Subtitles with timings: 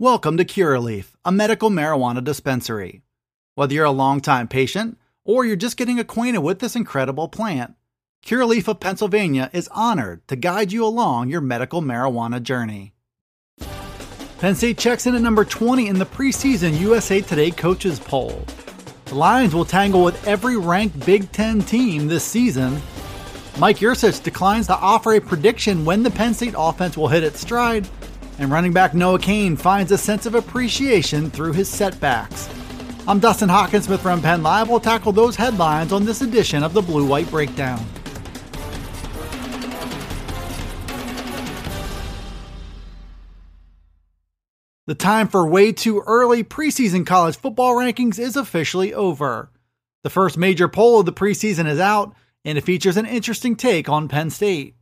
[0.00, 3.02] Welcome to Curaleaf, a medical marijuana dispensary.
[3.54, 7.76] Whether you're a longtime patient or you're just getting acquainted with this incredible plant,
[8.26, 12.92] Curaleaf of Pennsylvania is honored to guide you along your medical marijuana journey.
[14.40, 18.44] Penn State checks in at number 20 in the preseason USA Today coaches poll.
[19.04, 22.82] The Lions will tangle with every ranked Big Ten team this season.
[23.60, 27.38] Mike Yurcich declines to offer a prediction when the Penn State offense will hit its
[27.38, 27.88] stride,
[28.38, 32.48] and running back Noah Cain finds a sense of appreciation through his setbacks.
[33.06, 34.68] I'm Dustin Hockensmith from Penn Live.
[34.68, 37.84] We'll tackle those headlines on this edition of the Blue White Breakdown.
[44.86, 49.50] The time for way too early preseason college football rankings is officially over.
[50.02, 53.88] The first major poll of the preseason is out, and it features an interesting take
[53.88, 54.76] on Penn State.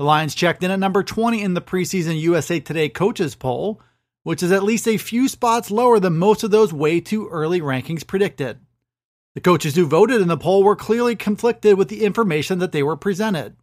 [0.00, 3.82] The Lions checked in at number 20 in the preseason USA Today coaches poll,
[4.22, 7.60] which is at least a few spots lower than most of those way too early
[7.60, 8.60] rankings predicted.
[9.34, 12.82] The coaches who voted in the poll were clearly conflicted with the information that they
[12.82, 13.56] were presented.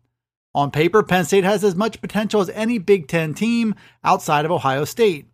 [0.53, 4.51] On paper, Penn State has as much potential as any Big Ten team outside of
[4.51, 5.25] Ohio State.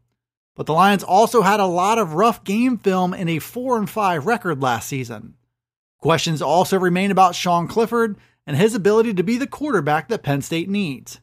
[0.55, 3.89] But the Lions also had a lot of rough game film in a 4 and
[3.89, 5.33] 5 record last season.
[5.97, 10.41] Questions also remain about Sean Clifford and his ability to be the quarterback that Penn
[10.41, 11.19] State needs.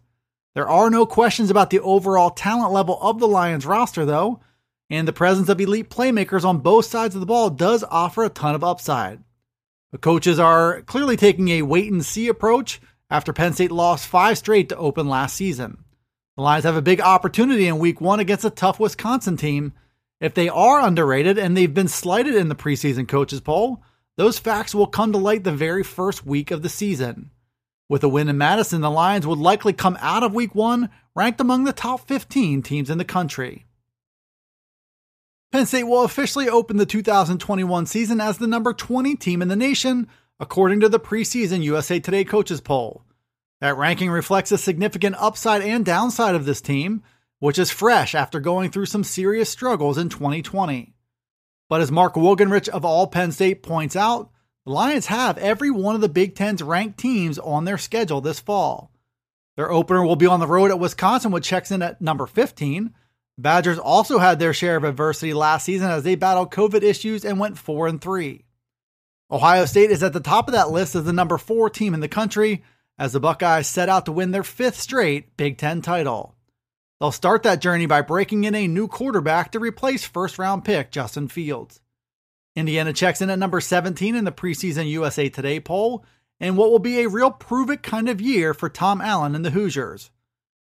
[0.54, 4.40] There are no questions about the overall talent level of the Lions roster, though,
[4.88, 8.28] and the presence of elite playmakers on both sides of the ball does offer a
[8.28, 9.22] ton of upside.
[9.92, 12.80] The coaches are clearly taking a wait and see approach
[13.11, 15.84] after Penn State lost five straight to open last season.
[16.36, 19.72] The Lions have a big opportunity in week one against a tough Wisconsin team.
[20.20, 23.83] If they are underrated and they've been slighted in the preseason coaches poll,
[24.20, 27.31] those facts will come to light the very first week of the season.
[27.89, 31.41] With a win in Madison, the Lions would likely come out of week one ranked
[31.41, 33.64] among the top 15 teams in the country.
[35.51, 39.57] Penn State will officially open the 2021 season as the number 20 team in the
[39.57, 40.07] nation,
[40.39, 43.02] according to the preseason USA Today coaches poll.
[43.63, 47.02] That ranking reflects a significant upside and downside of this team,
[47.39, 50.92] which is fresh after going through some serious struggles in 2020.
[51.70, 54.33] But as Mark Wogenrich of All Penn State points out,
[54.67, 58.41] the Lions have every one of the Big Ten's ranked teams on their schedule this
[58.41, 58.91] fall.
[59.57, 62.92] Their opener will be on the road at Wisconsin, which checks in at number 15.
[63.39, 67.39] Badgers also had their share of adversity last season as they battled COVID issues and
[67.39, 68.45] went 4 and 3.
[69.31, 72.01] Ohio State is at the top of that list as the number 4 team in
[72.01, 72.64] the country,
[72.98, 76.35] as the Buckeyes set out to win their fifth straight Big Ten title.
[77.00, 80.90] They'll start that journey by breaking in a new quarterback to replace first round pick
[80.90, 81.80] Justin Fields.
[82.55, 86.05] Indiana checks in at number 17 in the preseason USA Today poll,
[86.39, 89.44] and what will be a real prove it kind of year for Tom Allen and
[89.44, 90.10] the Hoosiers.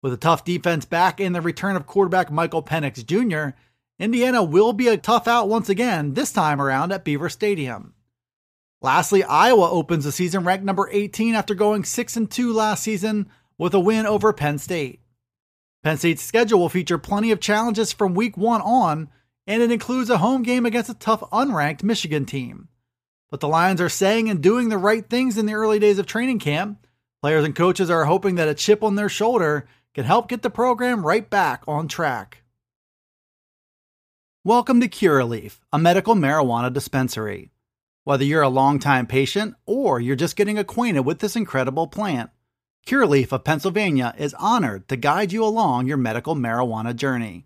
[0.03, 3.56] With a tough defense back and the return of quarterback Michael Penix Jr.,
[3.98, 7.94] Indiana will be a tough out once again, this time around at Beaver Stadium.
[8.82, 13.28] Lastly, Iowa opens the season ranked number 18 after going 6 and 2 last season
[13.59, 15.00] with a win over Penn State.
[15.86, 19.08] Penn State's schedule will feature plenty of challenges from week 1 on,
[19.47, 22.66] and it includes a home game against a tough unranked Michigan team.
[23.30, 26.06] But the Lions are saying and doing the right things in the early days of
[26.06, 26.84] training camp.
[27.22, 30.50] Players and coaches are hoping that a chip on their shoulder can help get the
[30.50, 32.42] program right back on track.
[34.42, 37.53] Welcome to Curaleaf, a medical marijuana dispensary.
[38.03, 42.30] Whether you're a longtime patient or you're just getting acquainted with this incredible plant,
[42.86, 47.44] Curaleaf of Pennsylvania is honored to guide you along your medical marijuana journey.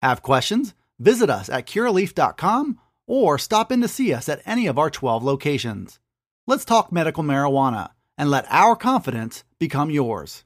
[0.00, 0.74] Have questions?
[1.00, 2.78] Visit us at curaleaf.com
[3.08, 5.98] or stop in to see us at any of our 12 locations.
[6.46, 10.44] Let's talk medical marijuana and let our confidence become yours.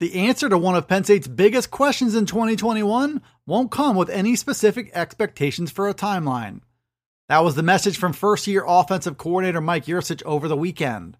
[0.00, 4.34] The answer to one of Penn State's biggest questions in 2021 won't come with any
[4.34, 6.62] specific expectations for a timeline.
[7.28, 11.16] That was the message from first year offensive coordinator Mike Yurcich over the weekend.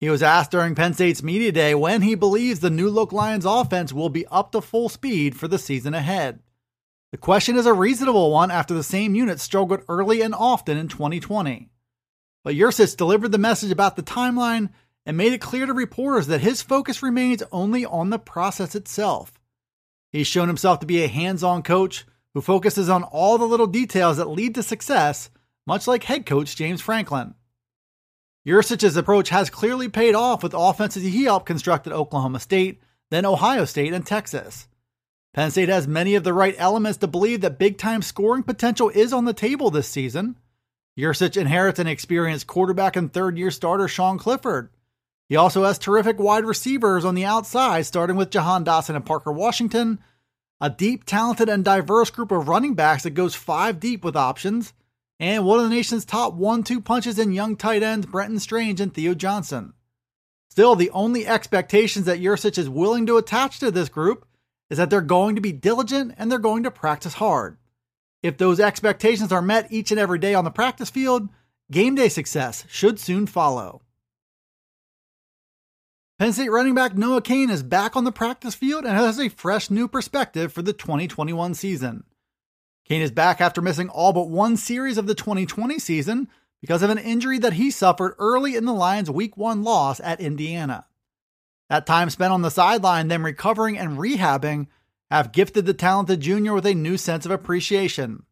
[0.00, 3.44] He was asked during Penn State's Media Day when he believes the new look Lions
[3.44, 6.40] offense will be up to full speed for the season ahead.
[7.12, 10.88] The question is a reasonable one after the same unit struggled early and often in
[10.88, 11.68] 2020.
[12.42, 14.70] But Yurcich delivered the message about the timeline
[15.04, 19.32] and made it clear to reporters that his focus remains only on the process itself.
[20.12, 23.66] He's shown himself to be a hands on coach who focuses on all the little
[23.66, 25.28] details that lead to success,
[25.66, 27.34] much like head coach James Franklin.
[28.46, 33.26] Yurcich's approach has clearly paid off with offenses he helped construct at Oklahoma State, then
[33.26, 34.66] Ohio State, and Texas.
[35.34, 38.88] Penn State has many of the right elements to believe that big time scoring potential
[38.88, 40.36] is on the table this season.
[40.98, 44.70] Yurcich inherits an experienced quarterback and third year starter Sean Clifford.
[45.28, 49.30] He also has terrific wide receivers on the outside, starting with Jahan Dotson and Parker
[49.30, 50.00] Washington,
[50.60, 54.72] a deep, talented, and diverse group of running backs that goes five deep with options,
[55.20, 58.80] and one of the nation's top one two punches in young tight ends Brenton Strange
[58.80, 59.74] and Theo Johnson.
[60.48, 64.26] Still, the only expectations that Yurcich is willing to attach to this group
[64.70, 67.58] is that they're going to be diligent and they're going to practice hard.
[68.22, 71.28] If those expectations are met each and every day on the practice field,
[71.70, 73.82] game day success should soon follow.
[76.18, 79.28] Penn State running back Noah Cain is back on the practice field and has a
[79.28, 82.04] fresh new perspective for the 2021 season.
[82.90, 86.26] Cain is back after missing all but one series of the 2020 season
[86.60, 90.20] because of an injury that he suffered early in the Lions' Week 1 loss at
[90.20, 90.86] Indiana.
[91.68, 94.66] That time spent on the sideline, then recovering and rehabbing,
[95.08, 98.24] have gifted the talented junior with a new sense of appreciation.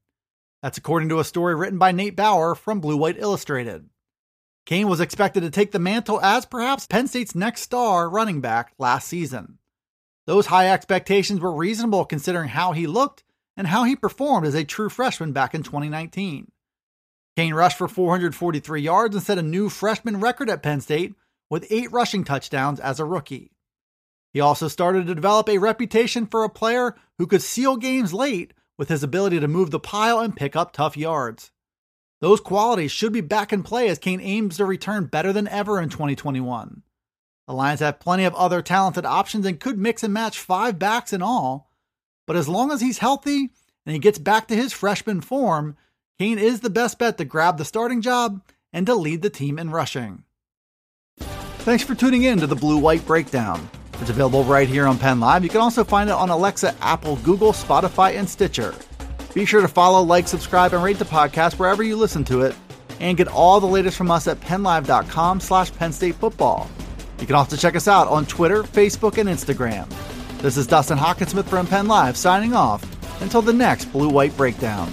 [0.60, 3.88] That's according to a story written by Nate Bauer from Blue White Illustrated.
[4.66, 8.72] Cain was expected to take the mantle as perhaps Penn State's next star running back
[8.76, 9.58] last season.
[10.26, 13.22] Those high expectations were reasonable considering how he looked
[13.58, 16.50] and how he performed as a true freshman back in 2019.
[17.37, 21.14] Cain rushed for 443 yards and set a new freshman record at Penn State
[21.50, 23.50] with eight rushing touchdowns as a rookie.
[24.32, 28.55] He also started to develop a reputation for a player who could seal games late
[28.78, 31.50] with his ability to move the pile and pick up tough yards.
[32.20, 35.81] Those qualities should be back in play as Cain aims to return better than ever
[35.81, 36.82] in 2021.
[37.49, 41.12] The Lions have plenty of other talented options and could mix and match five backs
[41.12, 41.68] in all,
[42.29, 43.49] but as long as he's healthy
[43.87, 45.79] and he gets back to his freshman form,
[46.19, 49.59] Cain is the best bet to grab the starting job and to lead the team
[49.59, 50.25] in rushing.
[51.19, 53.67] Thanks for tuning in to the Blue White Breakdown.
[53.95, 55.43] It's available right here on Penn Live.
[55.43, 58.75] You can also find it on Alexa, Apple, Google, Spotify, and Stitcher.
[59.33, 62.55] Be sure to follow, like, subscribe, and rate the podcast wherever you listen to it,
[63.01, 66.69] and get all the latest from us at PennLive.com slash Penn State Football.
[67.21, 69.91] You can also check us out on Twitter, Facebook, and Instagram.
[70.40, 72.85] This is Dustin Hockensmith from Penn Live signing off
[73.20, 74.88] until the next Blue White Breakdown.